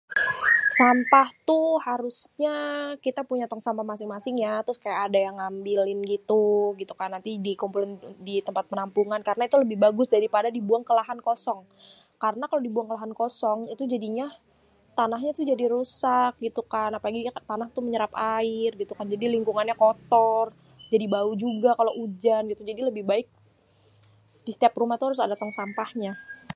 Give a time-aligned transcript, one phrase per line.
[0.77, 2.55] Sampah tuh harusnya
[3.05, 4.53] kita punya tong sampah masing-masing ya.
[4.65, 6.43] Terus kayak ada yang ngambilin gitu,
[6.81, 7.09] gitu kan.
[7.15, 7.91] Nanti dikumpulin
[8.27, 11.59] di tempat penampungan karna itu lebih bagus daripada dibuang ke lahan kosong.
[12.23, 14.27] Karna kalo dibuang ke lahan kosong itu jadinya
[14.99, 19.71] tanahnya itu jadi rusak gitu kan, apalagi tanah itu menyerap air gitu kan jadi lingkungannya
[19.83, 20.45] kotor,
[20.93, 22.61] jadi bau juga kalo ujan gitu.
[22.69, 23.27] Jadi lebih baik
[24.45, 26.13] di setiap rumah tuh harus ada tong sampahnya.